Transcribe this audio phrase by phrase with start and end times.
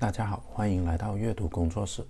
[0.00, 2.02] 大家好，欢迎来到阅读工作室。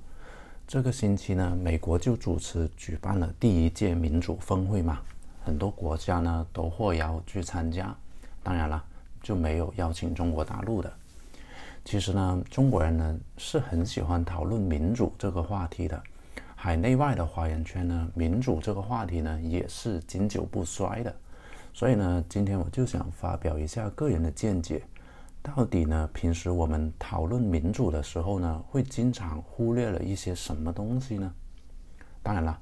[0.64, 5.00] 这个星期呢，美国就主持举办了第一届民主峰会嘛，
[5.44, 7.92] 很多国家呢都获邀去参加。
[8.44, 8.80] 当然了，
[9.20, 10.92] 就没有邀请中国大陆的。
[11.84, 16.00] 其实呢，中国人呢是很喜欢讨论民主这个话题的。
[16.54, 21.12] 海内外的华人圈呢，民主这个话题呢也是经久不衰的。
[21.74, 24.80] 所以呢，今天我就想发表一下个人的见解。
[25.42, 31.32] 到底呢，平时我们讨论民主的时候呢，会经常忽略了一些什么东西呢？
[32.22, 32.58] 当然了，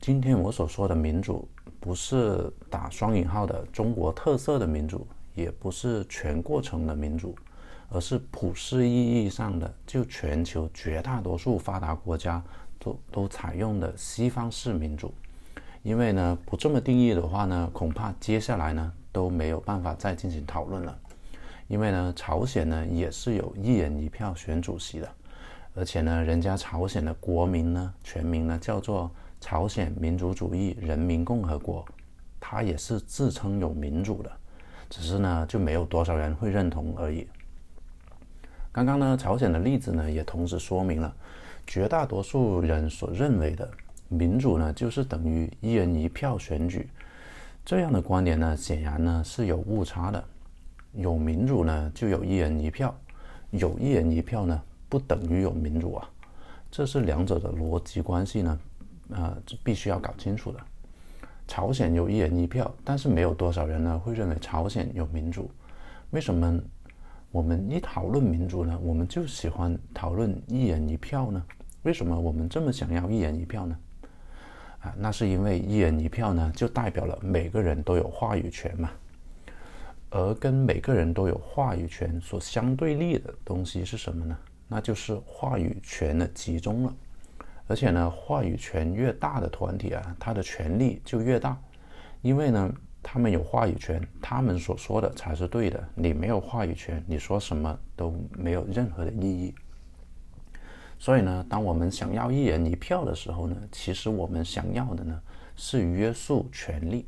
[0.00, 7.36] 今天我所说的民主，不是打双引号的中国特色的民主，也不是全过程的民主，
[7.90, 12.42] 而是普世意义上的，就全球绝大多数发达国家
[12.80, 15.14] 都都采用的西方式民主。
[15.84, 20.98] 因为呢，不这么定义的话呢，恐怕接下来呢都没有办法再进行讨论了。
[21.68, 25.08] 因为呢，朝鲜呢也是有一人一票选主席的，
[25.74, 31.84] 而且呢，人家朝鲜的国名呢全名呢叫做朝鲜民主主义人民共和国，
[32.38, 34.30] 它也是自称有民主的，
[34.88, 37.26] 只是呢就没有多少人会认同而已。
[38.70, 41.12] 刚刚呢，朝鲜的例子呢也同时说明了，
[41.66, 43.68] 绝大多数人所认为的
[44.08, 46.88] 民主呢就是等于一人一票选举，
[47.64, 50.24] 这样的观点呢显然呢是有误差的。
[50.96, 52.88] 有民主呢，就有一人一票；
[53.50, 56.08] 有一人一票呢，不等于有民主啊。
[56.70, 58.58] 这是两者的逻辑关系呢，
[59.10, 60.60] 啊呃，必须要搞清楚的。
[61.46, 65.50] 朝鲜有一人一票，但是没有多少人呢会认为朝鲜有民主。
[66.10, 66.58] 为什么
[67.30, 71.42] 我们一讨论民主呢，我们就喜欢讨论一人一票呢？
[71.82, 73.76] 为什么我们这么想要一人一票呢？
[74.80, 78.90] 啊，那是因为一人一票呢，就代表了每个人都有话语权嘛。
[80.10, 84.38] 而跟每个人都有话语权所相对立的东西是什么呢？
[84.68, 86.94] 那就是话语权的集中了。
[87.68, 91.60] 而且呢，话语权越大的团体啊，它的权力就越大，
[92.22, 92.72] 因为呢，
[93.02, 95.88] 他们有话语权，他们所说的才是对的。
[95.94, 99.52] 你没有话语权，你说什么都没有任何的意义。
[100.98, 105.20] 所以呢，当我们想要一人一票的时候呢，其实我们想要的呢
[105.56, 107.06] 是约束权力。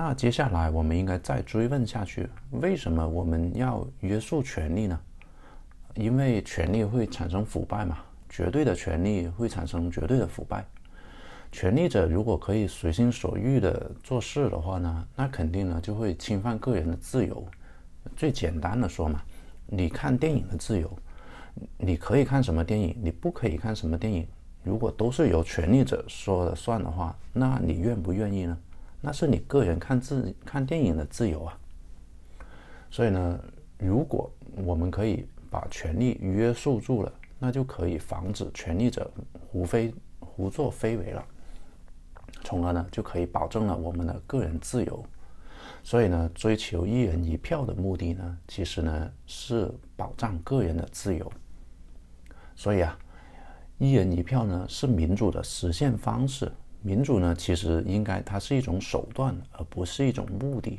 [0.00, 4.96] 那接下来我们应该再追问下去：为什么我们要约束权力呢？
[5.96, 7.98] 因为权力会产生腐败嘛，
[8.28, 10.64] 绝对的权力会产生绝对的腐败。
[11.50, 17.44] 权力者如果可以随心所欲的做事的话呢，那肯定呢就会侵犯个人的自由。
[18.14, 19.20] 最简单的说嘛，
[19.66, 20.96] 你看电影的自由，
[21.76, 24.24] 你可以看什么电影，你不可以看什么电影，
[24.62, 28.56] 如果都是由权力者说了算的话，那你愿不愿意呢？
[29.00, 31.58] 那是你个人看自看电影的自由啊，
[32.90, 33.38] 所以呢，
[33.78, 34.30] 如果
[34.64, 39.08] 我们可以把权力约束住了，那就可以防止权力者
[39.50, 41.24] 胡非胡作非为了，
[42.42, 45.04] 从而呢就可以保证了我们的个人自由。
[45.84, 51.32] 所以呢，追求一人一票的目的呢，其实呢是保障个人的自由。
[52.56, 52.98] 所以啊，
[53.78, 56.50] 一人一票呢是民主的实现方式。
[56.80, 60.78] 民主呢，其实应该它是一种手段，而不是一种目的。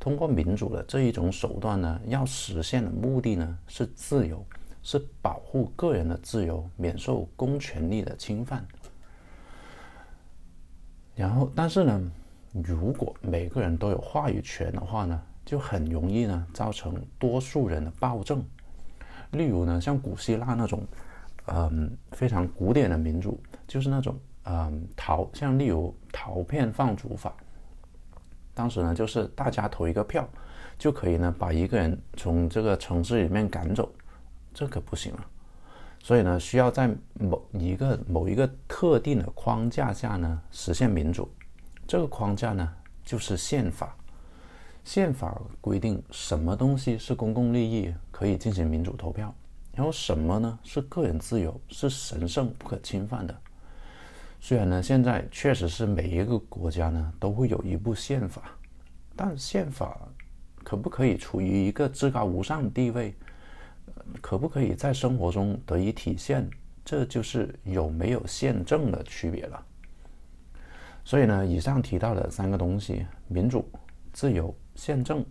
[0.00, 4.44] 通过民主的这一种手段呢，要实现的目的呢是自由，
[4.82, 8.66] 是保护个人的自由，免受公权力的侵犯。
[11.14, 12.10] 然后，但是呢，
[12.52, 18.44] 如果每个人都有话语权的话呢，就很容易呢造成多数人的暴政。
[19.30, 20.82] 例如呢，像古希腊那种，
[21.46, 24.18] 嗯，非常古典的民主，就是那种。
[24.44, 27.34] 嗯，陶像例如陶片放逐法，
[28.52, 30.28] 当时呢就是大家投一个票，
[30.78, 33.90] 就可以呢把一个人从这个城市里面赶走，
[34.52, 35.26] 这可不行了。
[36.00, 41.26] 所以呢，需要在某一个某一个特定的框架下呢实现民主。
[41.86, 42.70] 这个框架呢
[43.02, 43.96] 就是宪法。
[44.84, 49.34] 宪法规定什么东西是公共利益，可以进行民主投票，
[49.72, 53.34] 然后什么呢是个人自由，是神圣不可侵犯的。
[54.46, 58.42] 虽然呢，现在确实是每一个国家呢都会有一部宪法，
[59.16, 59.98] 但宪法
[60.62, 63.14] 可不可以处于一个至高无上地位，
[64.20, 66.46] 可不可以在生活中得以体现，
[66.84, 69.64] 这就是有没有宪政的区别了。
[71.06, 73.66] 所以呢，以上提到的三个东西——民主、
[74.12, 75.24] 自由、宪政，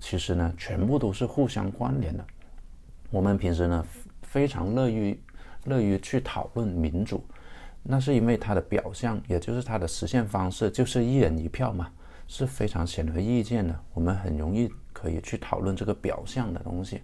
[0.00, 2.22] 其实呢，全部都是互相关联的。
[3.10, 3.86] 我们平时呢，
[4.20, 5.18] 非常乐于
[5.64, 7.24] 乐于去讨论民主。
[7.82, 11.90] 那是因为它的表象，也就是它的实现方式，就是一人一票嘛，
[12.28, 13.78] 是非常显而易见的。
[13.94, 17.00] 我们很容易可以去讨论这个表象的东西。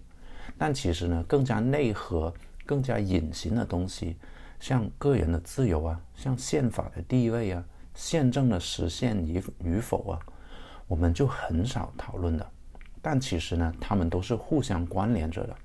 [0.57, 2.33] 但其实呢，更加内核、
[2.65, 4.15] 更加隐形的东西，
[4.59, 7.63] 像个人的自由啊，像宪法的地位啊，
[7.93, 10.19] 宪政的实现与与否啊，
[10.87, 12.47] 我们就很少讨论的。
[13.01, 15.55] 但其实呢，他们都是互相关联着的。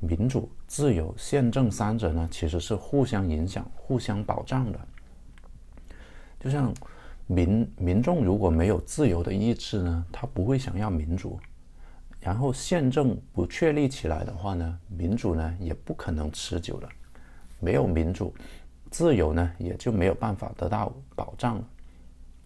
[0.00, 4.80] 民主、自由、宪政三者呢，其实是互相影响、互相保障的。
[6.40, 6.72] 就像
[7.26, 11.38] 民民众如果没有自由的意志呢，他不会想要民主。
[12.18, 16.88] 然后宪政不确立起来的话呢，民主呢也不可能持久的。
[17.58, 18.34] 没有民主，
[18.90, 21.64] 自由呢也就没有办法得到保障了。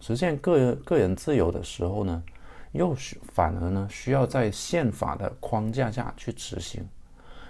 [0.01, 2.23] 实现个人个人自由的时候呢，
[2.73, 6.85] 又需反而呢需要在宪法的框架下去执行。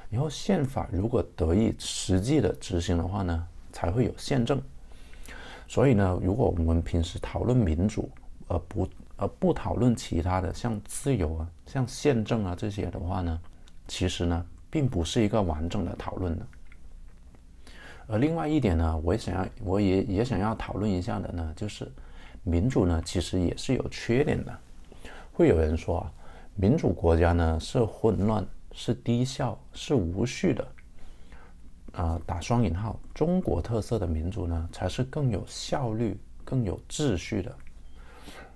[0.09, 4.61] 然后宪法如果得以实际的执行的话呢，才会有宪政。
[5.67, 8.09] 所以呢，如果我们平时讨论民主，
[8.47, 8.87] 而不
[9.17, 13.41] 而不讨论其他的，像自由啊、像宪政啊这些的话呢，
[13.87, 16.45] 其实呢，并不是一个完整的讨论的。
[18.07, 21.91] 而另外一点呢，我也想要，我也也想要讨论一下的呢，就是
[22.43, 24.55] 民主呢，其实也是有缺点的。
[25.33, 26.11] 会有人说啊，
[26.53, 28.45] 民主国家呢是混乱。
[28.77, 30.67] 是低效，是无序的，
[31.93, 37.55] 啊，打双引号，中国特色的民主呢，才是更有效率、更有秩序的。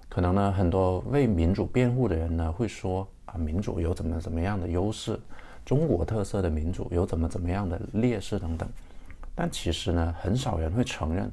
[0.10, 5.18] 可能呢，很多为民主辩护的人呢，会说啊，民主有怎么怎么样的优势，
[5.64, 8.68] 中国特色的民主有怎么怎么样的劣势等等。
[9.34, 11.32] 但其实呢，很少人会承认，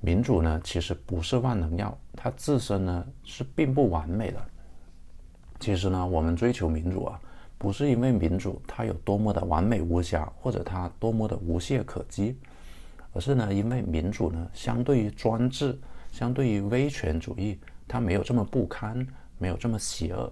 [0.00, 4.44] 民主呢，其实不是万能药，它自身呢是并不完美的。
[5.60, 7.20] 其实呢，我们追求民主啊。
[7.58, 12.36] 不是因为民主它有多么的完美无瑕，或者它多么的无懈可击，
[13.12, 15.78] 而是呢，因为民主呢，相对于专制，
[16.12, 17.58] 相对于威权主义，
[17.88, 19.06] 它没有这么不堪，
[19.38, 20.30] 没有这么邪恶，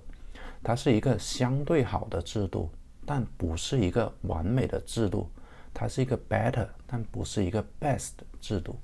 [0.63, 2.69] 它是一个相对好的制度，
[3.07, 5.31] 但不是一个完美的制度，
[5.73, 8.77] 它是一个 better，但不是一个 best 制度。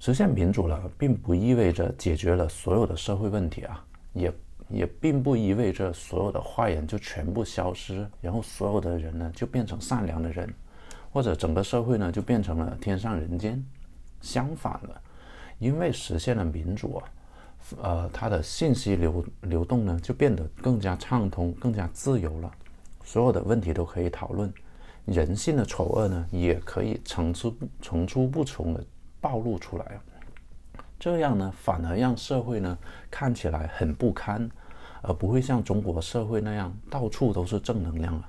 [0.00, 3.84] 实现民主了，并不意味着解决了所有的社会问题啊，
[4.14, 4.32] 也。
[4.70, 10.48] 也并不意味着所有的坏人就全部消失，然后所有的人呢就变成善良的人，
[11.12, 13.62] 或者整个社会呢就变成了天上人间。
[14.20, 15.00] 相反的，
[15.58, 17.04] 因为实现了民主啊，
[17.82, 22.52] 呃，它的信息流流动呢就变得更加畅通、更加自由了。
[23.02, 24.52] 所有的问题都可以讨论，
[25.04, 28.84] 人性的丑恶呢也可以层出不层出不穷的
[29.20, 30.00] 暴露出来。
[30.98, 32.78] 这样呢，反而让社会呢
[33.10, 34.48] 看起来很不堪。
[35.02, 38.28] 而不会像中国社会那样到处都是正能量了。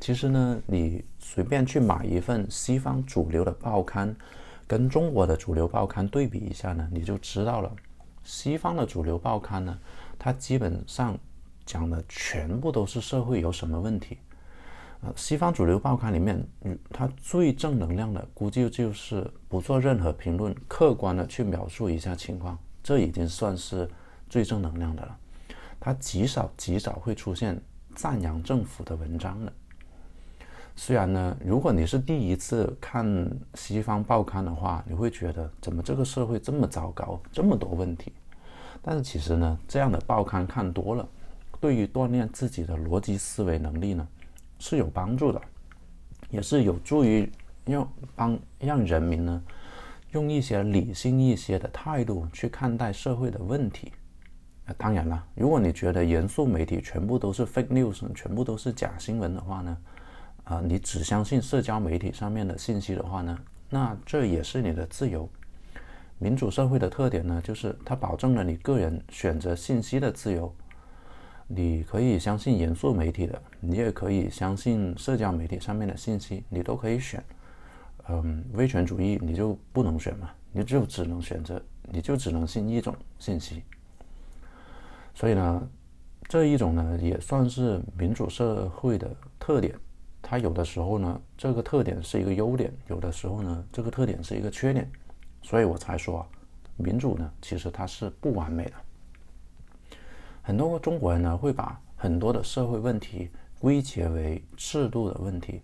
[0.00, 4.14] 其实呢，你随便去买一份西方主流的报刊，
[4.66, 7.72] 跟中国的主流报刊对比一下呢，你就知道了。
[8.22, 9.78] 西方的主流报刊呢，
[10.18, 11.16] 它基本上
[11.64, 14.18] 讲的全部都是社会有什么问题。
[15.02, 16.42] 呃，西方主流报刊里面，
[16.90, 23.88] 它最正能量的，估计就是不做任何评论，客观的去描述一下情况，这已经算是
[24.28, 25.18] 最正能量的了。
[25.78, 27.60] 它极少极少会出现
[27.94, 29.52] 赞扬政府的文章的。
[30.76, 38.12] 虽然呢，如果你是第一次看西方报刊的话，你会觉得怎么这个社会这么糟糕，这么多问题。
[38.82, 41.08] 但是其实呢，这样的报刊看多了，
[41.60, 44.06] 对于锻炼自己的逻辑思维能力呢
[44.58, 45.40] 是有帮助的，
[46.28, 47.30] 也是有助于
[47.64, 49.42] 让帮让人民呢
[50.10, 53.92] 用一些理性一些的态度去看待社会的问题。
[54.78, 59.76] 当然了，如果你觉得严肃媒体全部都是 fake news，全部都是假新闻的话呢，
[60.44, 65.28] 啊，你只相信社交媒体上面的信息的话呢，那这也是你的自由。
[66.18, 70.54] 民主社会的特点呢，就是它保证了你个人选择信息的自由。
[71.46, 77.22] 你可以相信严肃媒体的，你也可以相信社交媒体上面的信息，你都可以选。
[78.08, 83.62] 嗯，威权主义你就不能选嘛，你就只能选择，你就只能信一种信息。
[85.14, 85.68] 所以呢，
[86.28, 89.74] 这一种呢也算是民主社会的特点。
[90.20, 94.90] 它有的时候呢，这个特点是一个优点；有的时候呢，这个特点是一个缺点。
[95.42, 96.26] 所以我才说啊，
[96.76, 98.72] 民主呢其实它是不完美的。
[100.42, 105.60] 很多中国人呢会把很多的社会问题归结为制度的问题，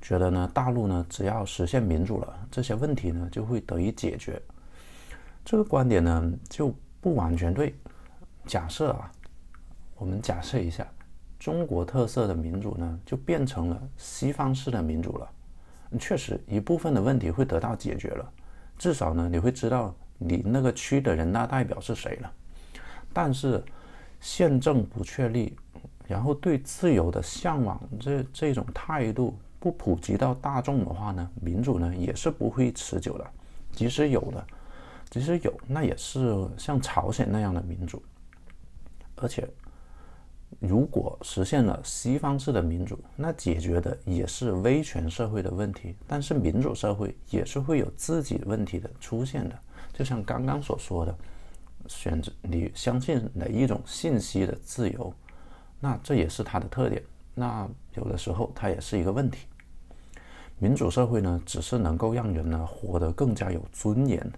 [0.00, 4.42] 觉得呢大陆呢只要实现民主了，这些问题呢就会得以解决。
[5.44, 7.74] 这个观点呢就不完全对。
[8.46, 9.10] 假设啊，
[9.96, 10.86] 我们假设一下，
[11.38, 15.30] 中国特色的民主呢，就变成了西方式的民主了。
[15.98, 18.32] 确实，一部分的问题会得到解决了，
[18.78, 22.32] 至少呢，你会知道你那个区的人大代表是谁了。
[23.12, 23.62] 但是，
[24.20, 25.54] 宪政不确立，
[26.08, 33.26] 然后对自由的向往这这种态度不普及到大众的话呢，民主呢也是不会持久的。
[33.70, 34.46] 即使有的，
[35.10, 38.02] 即使有，那也是像朝鲜那样的民主。
[39.16, 39.48] 而且，
[40.58, 45.94] 如果实现了西方式的民主，那解决的也是威权社会的问题。
[46.06, 49.58] 但是民主社会也是会有自己问题的出现的。
[49.92, 51.14] 就像刚刚所说的，
[51.86, 55.12] 选择你相信哪一种信息的自由。
[55.80, 57.02] 那这也是它的特点。
[57.34, 59.46] 那有的时候它也是一个问题。
[60.58, 64.32] 民主社会呢，只是能够让人呢活得更加有尊严。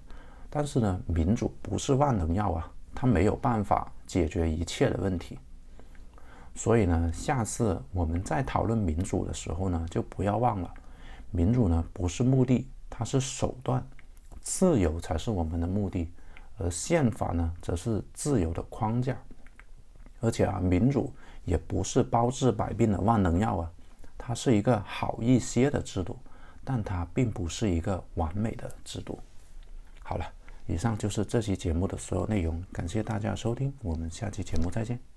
[0.48, 5.38] 但是呢，民主不是万能药啊，它没有办法解决一切的问题。
[6.54, 10.72] 所以呢，下次我们在讨论民主的时候呢，就不要忘了，
[11.30, 13.84] 民主呢不是目的，它是手段，
[14.40, 16.10] 自由才是我们的目的，
[16.58, 19.16] 而宪法呢则是自由的框架。
[20.20, 21.12] 而且啊，民主。
[21.46, 23.70] 也不是包治百病的万能药啊，
[24.16, 26.16] 它是一个好一些的制度，
[26.64, 29.18] 但它并不是一个完美的制度。
[30.02, 30.24] 好了，
[30.66, 35.13] 以上就是这期节目的所有内容，感谢大家收听，我们下期节目再见。